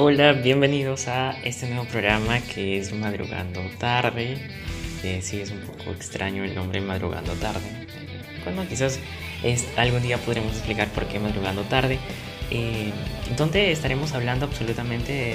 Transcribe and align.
Hola, 0.00 0.32
bienvenidos 0.32 1.08
a 1.08 1.32
este 1.42 1.66
nuevo 1.66 1.84
programa 1.86 2.38
que 2.38 2.78
es 2.78 2.92
Madrugando 2.92 3.60
Tarde. 3.80 4.38
Eh, 5.02 5.18
sí, 5.22 5.40
es 5.40 5.50
un 5.50 5.58
poco 5.58 5.90
extraño 5.90 6.44
el 6.44 6.54
nombre 6.54 6.80
Madrugando 6.80 7.32
Tarde. 7.32 7.66
Bueno, 8.44 8.64
quizás 8.68 9.00
es, 9.42 9.66
algún 9.76 10.00
día 10.00 10.16
podremos 10.18 10.52
explicar 10.52 10.86
por 10.90 11.06
qué 11.06 11.18
Madrugando 11.18 11.62
Tarde. 11.62 11.98
Eh, 12.52 12.92
donde 13.36 13.72
estaremos 13.72 14.12
hablando 14.12 14.46
absolutamente 14.46 15.34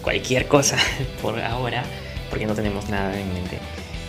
cualquier 0.00 0.48
cosa 0.48 0.78
por 1.20 1.38
ahora, 1.38 1.84
porque 2.30 2.46
no 2.46 2.54
tenemos 2.54 2.88
nada 2.88 3.20
en 3.20 3.30
mente. 3.34 3.58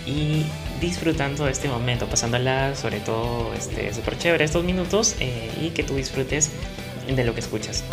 Y 0.05 0.45
disfrutando 0.79 1.49
este 1.49 1.67
momento, 1.67 2.07
pasándola 2.07 2.73
sobre 2.77 3.01
todo 3.01 3.53
este, 3.53 3.93
súper 3.93 4.17
chévere 4.17 4.45
estos 4.45 4.63
minutos 4.63 5.17
eh, 5.19 5.51
y 5.61 5.71
que 5.71 5.83
tú 5.83 5.97
disfrutes 5.97 6.51
de 7.05 7.23
lo 7.25 7.33
que 7.33 7.41
escuchas. 7.41 7.83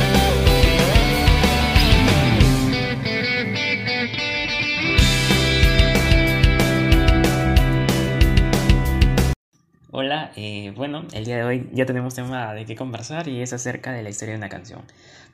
Eh, 10.37 10.73
bueno, 10.77 11.05
el 11.13 11.25
día 11.25 11.37
de 11.37 11.45
hoy 11.45 11.69
ya 11.73 11.87
tenemos 11.87 12.15
tema 12.15 12.53
de 12.55 12.65
qué 12.67 12.77
conversar 12.77 13.29
y 13.29 13.41
es 13.41 13.53
acerca 13.53 13.93
de 13.93 14.03
la 14.03 14.11
historia 14.11 14.35
de 14.35 14.39
una 14.39 14.49
canción. 14.49 14.83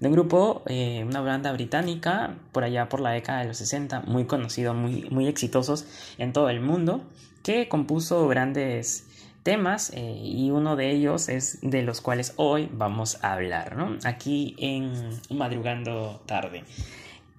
De 0.00 0.08
un 0.08 0.12
grupo, 0.12 0.62
eh, 0.66 1.04
una 1.06 1.20
banda 1.20 1.52
británica, 1.52 2.34
por 2.52 2.64
allá 2.64 2.88
por 2.88 3.00
la 3.00 3.10
década 3.10 3.40
de 3.40 3.46
los 3.46 3.56
60, 3.58 4.00
muy 4.02 4.24
conocido, 4.24 4.74
muy, 4.74 5.08
muy 5.10 5.26
exitosos 5.26 5.86
en 6.18 6.32
todo 6.32 6.50
el 6.50 6.60
mundo, 6.60 7.02
que 7.42 7.68
compuso 7.68 8.28
grandes 8.28 9.06
temas 9.42 9.92
eh, 9.94 10.20
y 10.22 10.50
uno 10.50 10.76
de 10.76 10.90
ellos 10.90 11.28
es 11.28 11.58
de 11.62 11.82
los 11.82 12.00
cuales 12.00 12.34
hoy 12.36 12.68
vamos 12.72 13.18
a 13.22 13.32
hablar, 13.32 13.76
¿no? 13.76 13.96
Aquí 14.04 14.56
en 14.58 15.10
Madrugando 15.30 16.20
Tarde. 16.26 16.64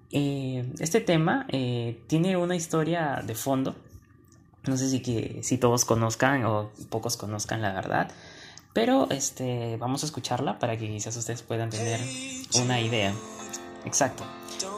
este 0.09 1.02
tema 1.02 1.45
tiene 2.08 2.38
una 2.38 2.56
historia 2.56 3.22
de 3.26 3.36
fondo 3.36 3.76
no 4.68 4.78
sé 4.78 4.90
si, 4.90 5.02
que, 5.02 5.40
si 5.44 5.58
todos 5.58 5.86
conozcan 5.86 6.46
o 6.46 6.72
pocos 6.90 7.18
conozcan 7.18 7.62
la 7.62 7.73
verdad. 7.73 8.12
Pero 8.73 9.08
este, 9.10 9.78
vamos 9.78 10.04
a 10.04 10.06
escucharla 10.06 10.60
para 10.60 10.78
que 10.78 10.88
quizás 10.88 11.16
ustedes 11.18 11.42
puedan 11.42 11.70
tener 11.70 12.00
una 12.62 12.80
idea. 12.80 13.14
Exacto. 13.86 14.23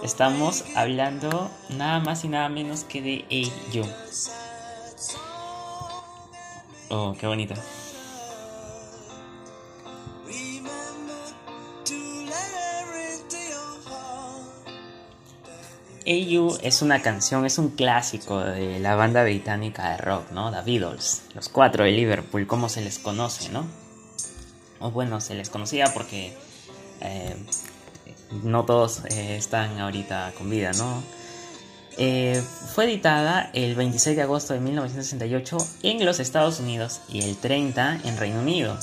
Estamos 0.04 0.64
hablando 0.76 1.50
nada 1.70 2.00
más 2.00 2.23
y 2.23 2.30
nada 2.30 2.48
menos 2.50 2.84
que 2.84 3.02
de 3.02 3.26
ello. 3.30 3.84
Oh, 6.90 7.16
qué 7.20 7.28
bonita. 7.28 7.56
AU 16.09 16.57
es 16.63 16.81
una 16.81 17.03
canción, 17.03 17.45
es 17.45 17.59
un 17.59 17.69
clásico 17.69 18.39
de 18.39 18.79
la 18.79 18.95
banda 18.95 19.23
británica 19.23 19.91
de 19.91 19.97
rock, 19.97 20.31
¿no? 20.31 20.52
The 20.52 20.61
Beatles, 20.61 21.21
los 21.35 21.49
cuatro 21.49 21.83
de 21.83 21.91
Liverpool, 21.91 22.47
como 22.47 22.67
se 22.67 22.81
les 22.81 22.97
conoce, 22.97 23.49
¿no? 23.49 23.67
O 24.80 24.89
bueno, 24.89 25.21
se 25.21 25.35
les 25.35 25.52
conocía 25.52 25.93
porque 25.93 26.33
eh, 27.02 27.35
no 28.43 28.65
todos 28.65 29.03
eh, 29.11 29.35
están 29.37 29.80
ahorita 29.80 30.33
con 30.35 30.49
vida, 30.49 30.71
¿no? 30.73 31.03
Eh, 31.99 32.41
fue 32.73 32.85
editada 32.85 33.52
el 33.53 33.75
26 33.75 34.15
de 34.15 34.23
agosto 34.23 34.53
de 34.53 34.61
1968 34.61 35.57
en 35.83 36.05
los 36.05 36.19
Estados 36.19 36.59
Unidos 36.59 37.02
y 37.07 37.21
el 37.21 37.37
30 37.37 37.99
en 38.05 38.17
Reino 38.17 38.39
Unido. 38.39 38.80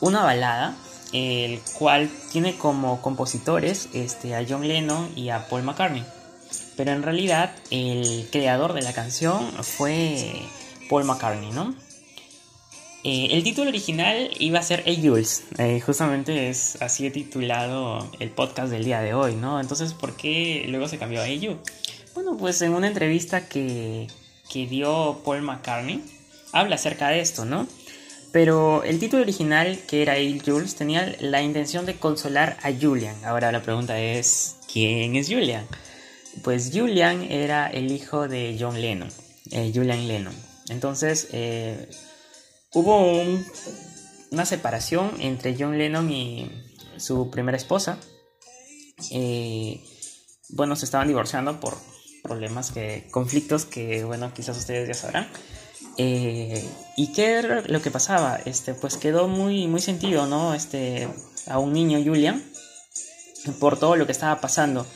una 0.00 0.22
balada 0.22 0.76
el 1.12 1.60
cual 1.78 2.10
tiene 2.30 2.56
como 2.56 3.00
compositores 3.02 3.88
este, 3.92 4.34
a 4.34 4.44
John 4.48 4.66
Lennon 4.66 5.10
y 5.16 5.28
a 5.30 5.48
Paul 5.48 5.62
McCartney. 5.62 6.04
Pero 6.76 6.92
en 6.92 7.02
realidad 7.02 7.54
el 7.70 8.28
creador 8.30 8.72
de 8.72 8.82
la 8.82 8.92
canción 8.92 9.50
fue 9.62 10.42
Paul 10.88 11.04
McCartney, 11.04 11.50
¿no? 11.50 11.74
Eh, 13.04 13.30
el 13.32 13.42
título 13.42 13.68
original 13.68 14.30
iba 14.38 14.60
a 14.60 14.62
ser 14.62 14.84
Hey 14.86 15.00
Jules, 15.02 15.42
eh, 15.58 15.80
justamente 15.80 16.48
es 16.48 16.80
así 16.80 17.10
titulado 17.10 18.08
el 18.20 18.30
podcast 18.30 18.70
del 18.70 18.84
día 18.84 19.00
de 19.00 19.12
hoy, 19.12 19.34
¿no? 19.34 19.60
Entonces, 19.60 19.92
¿por 19.92 20.16
qué 20.16 20.66
luego 20.68 20.86
se 20.86 20.98
cambió 20.98 21.20
a 21.20 21.26
Hey? 21.26 21.58
Bueno, 22.14 22.36
pues 22.36 22.62
en 22.62 22.74
una 22.74 22.86
entrevista 22.86 23.48
que, 23.48 24.06
que 24.48 24.68
dio 24.68 25.20
Paul 25.24 25.42
McCartney, 25.42 26.00
habla 26.52 26.76
acerca 26.76 27.08
de 27.08 27.20
esto, 27.20 27.44
¿no? 27.44 27.66
Pero 28.32 28.82
el 28.82 28.98
título 28.98 29.22
original, 29.22 29.78
que 29.86 30.00
era 30.00 30.18
Il 30.18 30.42
Jules, 30.42 30.74
tenía 30.74 31.14
la 31.20 31.42
intención 31.42 31.84
de 31.84 31.98
consolar 31.98 32.56
a 32.62 32.72
Julian. 32.72 33.14
Ahora 33.24 33.52
la 33.52 33.62
pregunta 33.62 34.00
es, 34.00 34.56
¿quién 34.72 35.14
es 35.16 35.28
Julian? 35.28 35.66
Pues 36.42 36.70
Julian 36.72 37.22
era 37.30 37.68
el 37.68 37.92
hijo 37.92 38.26
de 38.26 38.56
John 38.58 38.80
Lennon, 38.80 39.10
eh, 39.50 39.70
Julian 39.74 40.08
Lennon. 40.08 40.34
Entonces 40.70 41.28
eh, 41.32 41.90
hubo 42.72 43.22
una 44.30 44.46
separación 44.46 45.12
entre 45.20 45.54
John 45.58 45.76
Lennon 45.76 46.10
y 46.10 46.50
su 46.96 47.30
primera 47.30 47.58
esposa. 47.58 47.98
Eh, 49.10 49.84
bueno, 50.48 50.74
se 50.74 50.86
estaban 50.86 51.08
divorciando 51.08 51.60
por 51.60 51.76
problemas 52.22 52.70
que, 52.70 53.08
conflictos 53.10 53.66
que, 53.66 54.04
bueno, 54.04 54.32
quizás 54.32 54.56
ustedes 54.56 54.88
ya 54.88 54.94
sabrán. 54.94 55.28
Eh, 55.96 56.68
¿Y 56.96 57.12
qué 57.12 57.38
era 57.38 57.62
lo 57.62 57.82
que 57.82 57.90
pasaba? 57.90 58.38
Este, 58.44 58.74
pues 58.74 58.96
quedó 58.96 59.28
muy, 59.28 59.66
muy 59.66 59.80
sentido, 59.80 60.26
¿no? 60.26 60.54
Este, 60.54 61.08
a 61.46 61.58
un 61.58 61.72
niño, 61.72 61.98
Julian, 62.04 62.42
por 63.60 63.78
todo 63.78 63.96
lo 63.96 64.06
que 64.06 64.12
estaba 64.12 64.40
pasando. 64.40 64.86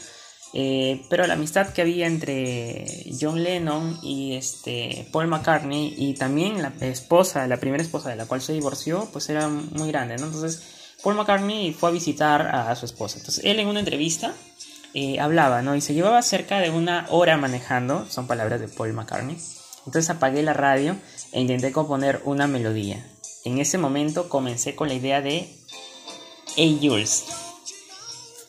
Eh, 0.53 1.03
pero 1.11 1.27
la 1.27 1.35
amistad 1.35 1.73
que 1.73 1.83
había 1.83 2.07
entre 2.07 2.87
John 3.21 3.43
Lennon 3.43 3.99
y 4.03 4.37
este, 4.37 5.07
Paul 5.13 5.27
McCartney 5.27 5.95
y 5.99 6.15
también 6.15 6.63
la 6.63 6.73
esposa, 6.81 7.47
la 7.47 7.59
primera 7.59 7.83
esposa 7.83 8.11
de 8.11 8.17
la 8.17 8.27
cual 8.27 8.41
se 8.41 8.53
divorció, 8.53 9.09
pues 9.13 9.29
era 9.29 9.49
muy 9.49 9.89
grande, 9.89 10.17
¿no? 10.17 10.27
Entonces 10.27 10.63
Paul 11.03 11.17
McCartney 11.17 11.75
fue 11.75 11.91
a 11.91 11.93
visitar 11.93 12.43
a, 12.47 12.75
su 12.77 12.87
esposa. 12.87 13.19
Entonces 13.19 13.45
él 13.45 13.59
en 13.59 13.69
una 13.69 13.81
entrevista 13.81 14.33
eh, 14.95 15.21
hablaba, 15.21 15.61
¿no? 15.61 15.77
Y 15.77 15.83
se 15.83 15.93
llevaba 15.93 16.23
cerca 16.23 16.61
de 16.61 16.71
una 16.71 17.07
hora 17.11 17.37
manejando, 17.37 18.07
son 18.09 18.27
palabras 18.27 18.61
de 18.61 18.69
Paul 18.69 18.95
McCartney 18.95 19.37
entonces 19.87 20.11
apagué 20.11 20.43
la 20.43 20.53
radio 20.53 20.97
e 21.33 21.41
intenté 21.41 21.73
componer 21.73 22.21
una 22.25 22.47
melodía. 22.47 23.07
En 23.45 23.59
ese 23.59 23.79
momento 23.79 24.29
comencé 24.29 24.75
con 24.75 24.89
la 24.89 24.95
idea 24.95 25.21
de 25.21 25.49
Hey 26.57 26.81
Jules, 26.83 27.27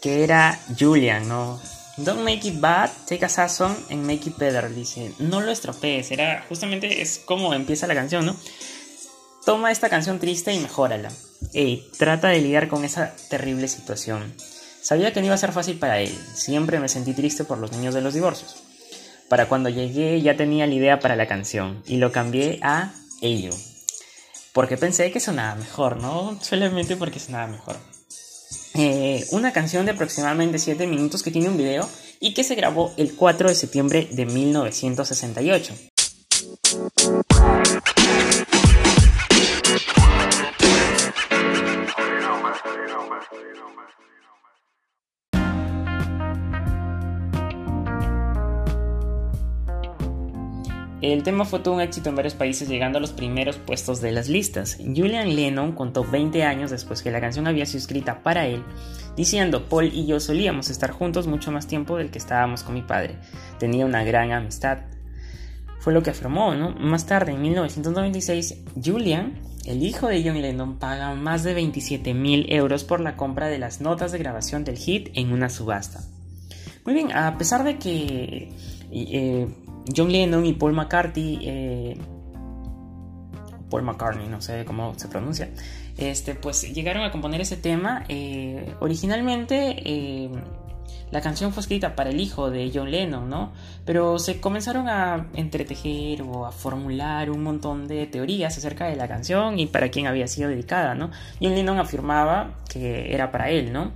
que 0.02 0.24
era 0.24 0.60
Julian, 0.78 1.28
¿no? 1.28 1.60
Don't 1.98 2.22
make 2.22 2.48
it 2.48 2.60
bad, 2.60 2.92
take 3.08 3.26
a 3.26 3.30
sazón 3.30 3.76
and 3.90 4.06
make 4.06 4.30
it 4.30 4.38
better. 4.38 4.74
Dice, 4.74 5.12
no 5.18 5.42
lo 5.42 5.52
estropees. 5.52 6.12
Era 6.12 6.46
justamente 6.48 7.02
es 7.02 7.20
como 7.20 7.54
empieza 7.54 7.88
la 7.88 7.96
canción, 7.96 8.26
¿no? 8.26 8.36
Toma 9.46 9.72
esta 9.72 9.90
canción 9.90 10.20
triste 10.20 10.54
y 10.54 10.60
mejórala. 10.60 11.12
Hey, 11.54 11.90
trata 11.98 12.28
de 12.28 12.42
lidiar 12.42 12.68
con 12.68 12.86
esa 12.86 13.16
terrible 13.30 13.68
situación. 13.68 14.34
Sabía 14.82 15.12
que 15.12 15.22
no 15.22 15.26
iba 15.26 15.36
a 15.36 15.40
ser 15.40 15.54
fácil 15.54 15.80
para 15.80 16.00
él. 16.00 16.16
Siempre 16.36 16.80
me 16.80 16.88
sentí 16.88 17.14
triste 17.14 17.44
por 17.44 17.58
los 17.58 17.72
niños 17.72 17.94
de 17.94 18.02
los 18.02 18.14
divorcios. 18.14 18.67
Para 19.30 19.48
cuando 19.48 19.70
llegué 19.70 20.22
ya 20.22 20.38
tenía 20.38 20.68
la 20.68 20.74
idea 20.74 21.00
para 21.00 21.16
la 21.16 21.28
canción 21.28 21.84
y 21.86 21.98
lo 21.98 22.12
cambié 22.12 22.60
a 22.62 22.94
ello. 23.22 23.52
Porque 24.54 24.78
pensé 24.78 25.12
que 25.12 25.20
sonaba 25.20 25.56
mejor, 25.56 25.98
¿no? 25.98 26.40
Solamente 26.42 26.96
porque 26.96 27.20
sonaba 27.20 27.48
mejor. 27.48 27.78
Eh, 28.76 29.26
una 29.32 29.52
canción 29.52 29.86
de 29.86 29.92
aproximadamente 29.92 30.60
7 30.60 30.88
minutos 30.88 31.24
que 31.24 31.32
tiene 31.32 31.50
un 31.50 31.58
video 31.58 31.88
y 32.20 32.34
que 32.34 32.44
se 32.44 32.56
grabó 32.56 32.94
el 32.98 33.16
4 33.16 33.50
de 33.50 33.56
septiembre 33.56 34.08
de 34.12 34.26
1968. 34.26 35.74
El 51.00 51.22
tema 51.22 51.46
fue 51.46 51.60
todo 51.60 51.76
un 51.76 51.82
éxito 51.82 52.10
en 52.10 52.16
varios 52.16 52.34
países, 52.34 52.68
llegando 52.68 52.98
a 52.98 53.02
los 53.02 53.12
primeros 53.12 53.58
puestos 53.58 54.02
de 54.02 54.12
las 54.12 54.30
listas. 54.30 54.78
Julian 54.78 55.36
Lennon 55.36 55.74
contó 55.74 56.04
20 56.04 56.44
años 56.44 56.72
después 56.72 57.04
que 57.04 57.12
la 57.12 57.22
canción 57.22 57.46
había 57.46 57.68
sido 57.68 57.78
escrita 57.78 58.24
para 58.24 58.48
él, 58.48 58.64
diciendo, 59.16 59.66
Paul 59.70 59.92
y 59.94 60.08
yo 60.08 60.20
solíamos 60.20 60.72
estar 60.72 60.90
juntos 60.90 61.28
mucho 61.28 61.52
más 61.52 61.68
tiempo 61.68 61.98
del 61.98 62.10
que 62.10 62.18
estábamos 62.18 62.64
con 62.64 62.74
mi 62.74 62.82
padre. 62.82 63.16
Tenía 63.60 63.86
una 63.86 64.04
gran 64.04 64.32
amistad. 64.32 64.80
Fue 65.80 65.94
lo 65.94 66.02
que 66.02 66.10
afirmó, 66.10 66.56
¿no? 66.56 66.72
Más 66.72 67.06
tarde, 67.06 67.34
en 67.34 67.44
1996, 67.44 68.64
Julian, 68.84 69.40
el 69.66 69.84
hijo 69.84 70.08
de 70.08 70.24
John 70.24 70.42
Lennon, 70.42 70.80
paga 70.80 71.14
más 71.14 71.44
de 71.44 71.54
27 71.54 72.16
mil 72.16 72.52
euros 72.52 72.84
por 72.84 73.02
la 73.02 73.16
compra 73.16 73.50
de 73.50 73.60
las 73.60 73.82
notas 73.82 74.12
de 74.12 74.18
grabación 74.18 74.64
del 74.64 74.78
hit 74.78 75.10
en 75.14 75.32
una 75.32 75.50
subasta. 75.50 76.02
Muy 76.86 76.96
bien, 76.96 77.12
a 77.12 77.38
pesar 77.38 77.64
de 77.64 77.78
que... 77.78 78.50
Eh, 78.90 79.48
John 79.96 80.12
Lennon 80.12 80.46
y 80.46 80.54
Paul 80.54 80.74
McCartney, 80.74 81.40
eh, 81.42 81.98
Paul 83.70 83.84
McCartney, 83.84 84.28
no 84.28 84.42
sé 84.42 84.64
cómo 84.66 84.98
se 84.98 85.08
pronuncia, 85.08 85.50
este, 85.98 86.36
pues 86.36 86.74
llegaron 86.74 87.04
a 87.04 87.12
componer 87.12 87.42
ese 87.42 87.58
tema. 87.58 88.06
originalmente 88.80 90.32
la 91.12 91.22
canción 91.22 91.54
fue 91.54 91.62
escrita 91.62 91.96
para 91.96 92.10
el 92.10 92.20
hijo 92.20 92.52
de 92.52 92.70
John 92.74 92.92
Lennon, 92.92 93.30
¿no? 93.30 93.54
Pero 93.86 94.20
se 94.20 94.42
comenzaron 94.42 94.90
a 94.90 95.28
entretejer 95.36 96.22
o 96.22 96.46
a 96.46 96.52
formular 96.52 97.30
un 97.30 97.44
montón 97.44 97.88
de 97.88 98.08
teorías 98.08 98.58
acerca 98.58 98.88
de 98.88 98.98
la 98.98 99.08
canción 99.08 99.58
y 99.58 99.68
para 99.68 99.90
quién 99.90 100.08
había 100.08 100.28
sido 100.28 100.50
dedicada, 100.50 100.96
¿no? 100.96 101.12
John 101.42 101.56
Lennon 101.56 101.80
afirmaba 101.80 102.58
que 102.70 103.14
era 103.14 103.32
para 103.32 103.50
él, 103.50 103.72
¿no? 103.72 103.94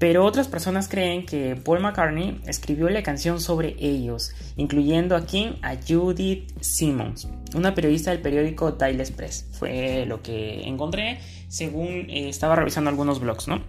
Pero 0.00 0.24
otras 0.24 0.48
personas 0.48 0.88
creen 0.88 1.26
que 1.26 1.56
Paul 1.56 1.80
McCartney 1.80 2.40
escribió 2.46 2.88
la 2.88 3.02
canción 3.02 3.38
sobre 3.38 3.76
ellos, 3.78 4.32
incluyendo 4.56 5.14
aquí 5.14 5.58
a 5.60 5.76
Judith 5.76 6.50
Simmons, 6.62 7.28
una 7.54 7.74
periodista 7.74 8.10
del 8.10 8.22
periódico 8.22 8.72
Daily 8.72 9.00
Express. 9.00 9.46
Fue 9.52 10.06
lo 10.06 10.22
que 10.22 10.62
encontré 10.66 11.20
según 11.48 12.08
eh, 12.08 12.30
estaba 12.30 12.56
revisando 12.56 12.88
algunos 12.88 13.20
blogs, 13.20 13.46
¿no? 13.46 13.62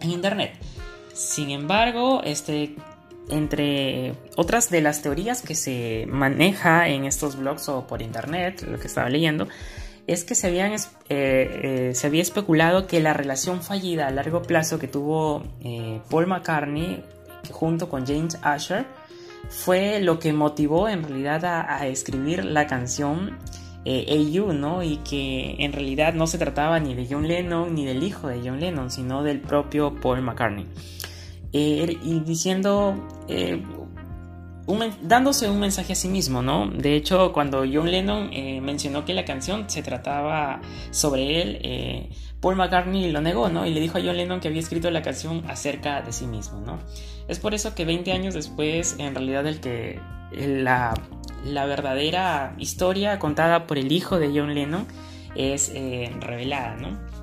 En 0.00 0.10
internet. 0.10 0.54
Sin 1.12 1.50
embargo, 1.50 2.22
este, 2.24 2.74
entre 3.28 4.14
otras 4.36 4.70
de 4.70 4.80
las 4.80 5.02
teorías 5.02 5.40
que 5.40 5.54
se 5.54 6.06
maneja 6.08 6.88
en 6.88 7.04
estos 7.04 7.36
blogs 7.36 7.68
o 7.68 7.86
por 7.86 8.02
internet, 8.02 8.66
lo 8.68 8.80
que 8.80 8.88
estaba 8.88 9.08
leyendo, 9.08 9.46
es 10.06 10.24
que 10.24 10.34
se, 10.34 10.48
habían, 10.48 10.72
eh, 10.72 10.78
eh, 11.08 11.90
se 11.94 12.06
había 12.06 12.22
especulado 12.22 12.86
que 12.86 13.00
la 13.00 13.14
relación 13.14 13.62
fallida 13.62 14.06
a 14.06 14.10
largo 14.10 14.42
plazo 14.42 14.78
que 14.78 14.88
tuvo 14.88 15.42
eh, 15.62 16.00
Paul 16.10 16.26
McCartney 16.26 17.02
junto 17.50 17.88
con 17.88 18.06
James 18.06 18.38
Asher 18.42 18.86
fue 19.48 20.00
lo 20.00 20.18
que 20.18 20.32
motivó 20.32 20.88
en 20.88 21.02
realidad 21.02 21.44
a, 21.44 21.76
a 21.76 21.86
escribir 21.86 22.44
la 22.44 22.66
canción 22.66 23.38
AU, 23.86 24.54
¿no? 24.54 24.82
Y 24.82 24.96
que 24.98 25.56
en 25.58 25.74
realidad 25.74 26.14
no 26.14 26.26
se 26.26 26.38
trataba 26.38 26.80
ni 26.80 26.94
de 26.94 27.06
John 27.08 27.28
Lennon 27.28 27.74
ni 27.74 27.84
del 27.84 28.02
hijo 28.02 28.28
de 28.28 28.40
John 28.42 28.58
Lennon, 28.58 28.90
sino 28.90 29.22
del 29.22 29.40
propio 29.40 29.94
Paul 30.00 30.22
McCartney. 30.22 30.66
Y 31.52 32.20
diciendo, 32.20 33.06
eh, 34.66 34.92
dándose 35.02 35.48
un 35.50 35.60
mensaje 35.60 35.92
a 35.92 35.96
sí 35.96 36.08
mismo, 36.08 36.42
¿no? 36.42 36.68
De 36.68 36.96
hecho, 36.96 37.32
cuando 37.32 37.64
John 37.70 37.90
Lennon 37.90 38.30
eh, 38.32 38.60
mencionó 38.60 39.04
que 39.04 39.14
la 39.14 39.24
canción 39.24 39.68
se 39.68 39.82
trataba 39.82 40.60
sobre 40.90 41.42
él, 41.42 42.10
Paul 42.40 42.56
McCartney 42.56 43.10
lo 43.10 43.20
negó, 43.20 43.48
¿no? 43.48 43.66
Y 43.66 43.74
le 43.74 43.80
dijo 43.80 43.98
a 43.98 44.00
John 44.00 44.16
Lennon 44.16 44.40
que 44.40 44.48
había 44.48 44.60
escrito 44.60 44.90
la 44.90 45.02
canción 45.02 45.44
acerca 45.48 46.02
de 46.02 46.12
sí 46.12 46.26
mismo, 46.26 46.60
¿no? 46.60 46.78
Es 47.28 47.38
por 47.38 47.54
eso 47.54 47.74
que 47.74 47.84
20 47.84 48.12
años 48.12 48.34
después, 48.34 48.96
en 48.98 49.14
realidad, 49.14 49.46
el 49.46 49.60
que 49.60 50.00
la, 50.32 50.94
la 51.44 51.66
verdadera 51.66 52.54
historia 52.58 53.18
contada 53.18 53.66
por 53.66 53.78
el 53.78 53.92
hijo 53.92 54.18
de 54.18 54.28
John 54.28 54.54
Lennon 54.54 54.86
es 55.34 55.72
revelada, 56.20 56.76
¿no? 56.76 57.14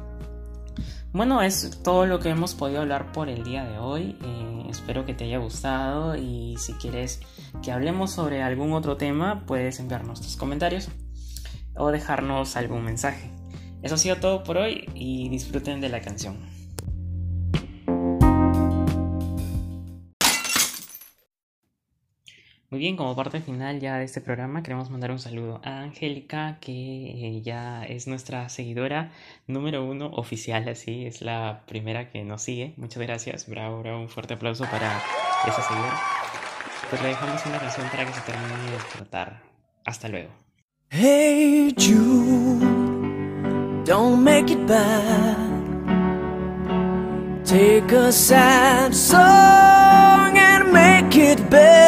Bueno, 1.14 1.42
es 1.42 1.82
todo 1.84 2.06
lo 2.06 2.20
que 2.20 2.30
hemos 2.30 2.56
podido 2.56 2.82
hablar 2.82 3.12
por 3.12 3.28
el 3.28 3.44
día 3.44 3.66
de 3.66 3.78
hoy. 3.80 4.16
Eh, 4.24 4.51
espero 4.72 5.06
que 5.06 5.14
te 5.14 5.26
haya 5.26 5.38
gustado 5.38 6.16
y 6.16 6.56
si 6.58 6.74
quieres 6.74 7.22
que 7.62 7.72
hablemos 7.72 8.12
sobre 8.12 8.42
algún 8.42 8.74
otro 8.74 8.98
tema, 8.98 9.46
puedes 9.46 9.80
enviarnos 9.80 10.22
tus 10.22 10.36
comentarios 10.36 10.90
o 11.76 11.92
dejarnos 11.92 12.56
algún 12.56 12.84
mensaje. 12.84 13.32
Eso 13.82 13.96
ha 13.96 13.98
sido 13.98 14.18
todo 14.18 14.44
por 14.44 14.58
hoy 14.58 14.90
y 14.94 15.30
disfruten 15.30 15.82
de 15.82 15.90
la 15.90 16.02
canción. 16.02 16.38
Muy 22.72 22.80
bien, 22.80 22.96
como 22.96 23.18
parte 23.18 23.42
final 23.42 23.82
ya 23.82 23.98
de 23.98 24.06
este 24.06 24.22
programa, 24.22 24.64
queremos 24.64 24.90
mandar 24.90 25.12
un 25.12 25.20
saludo 25.20 25.60
a 25.62 25.82
Angélica, 25.82 26.58
que 26.62 26.72
eh, 26.72 27.42
ya 27.42 27.84
es 27.84 28.08
nuestra 28.08 28.48
seguidora 28.48 29.12
número 29.46 29.84
uno 29.84 30.08
oficial, 30.14 30.70
así, 30.70 31.06
es 31.06 31.22
la 31.22 31.64
primera 31.68 32.10
que 32.10 32.24
nos 32.24 32.44
sigue. 32.44 32.74
Muchas 32.78 33.04
gracias, 33.04 33.50
bravo, 33.50 33.82
bravo, 33.82 34.00
un 34.00 34.08
fuerte 34.08 34.36
aplauso 34.36 34.64
para 34.72 35.02
esa 35.46 35.62
seguidora. 35.62 36.00
Pues 36.90 37.02
le 37.02 37.10
dejamos 37.10 37.46
una 37.46 37.60
canción 37.60 37.90
para 37.90 38.06
que 38.06 38.14
se 38.14 38.22
termine 38.22 38.64
de 38.64 38.72
despertar. 38.72 39.42
Hasta 39.84 40.08
luego. 40.08 40.30
Hey 40.90 41.76
Jude, 41.78 42.66
don't 43.84 44.24
make 44.24 44.50
it 44.50 44.66
bad. 44.66 45.36
Take 47.44 47.94
a 47.94 48.14
sad 48.14 48.94
song 48.94 50.38
and 50.38 50.72
make 50.72 51.18
it 51.18 51.38
better. 51.50 51.81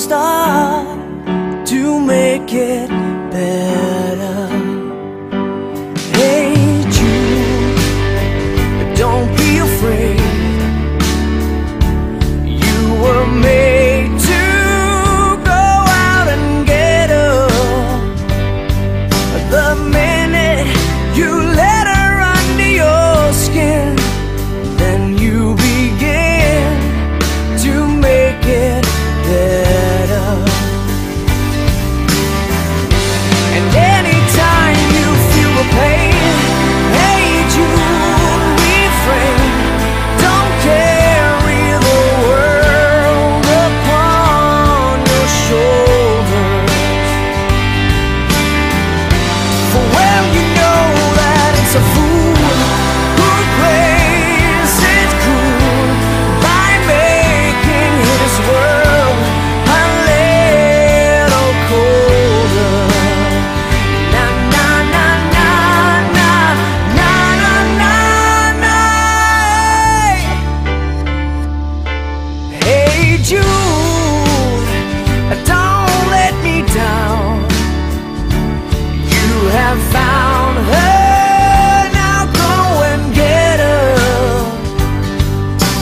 Start 0.00 1.66
to 1.66 2.00
make 2.00 2.54
it 2.54 2.88
better. 3.30 4.48
Hate 6.16 6.94
you, 7.04 7.20
but 8.78 8.96
don't 8.96 9.30
be 9.36 9.58
afraid. 9.58 10.18
You 12.46 12.94
were 13.02 13.26
made 13.26 14.18
to 14.30 14.42
go 15.44 15.62
out 16.06 16.28
and 16.28 16.66
get 16.66 17.10
up. 17.10 17.50
The 19.50 19.76
minute 19.92 20.66
you 21.14 21.49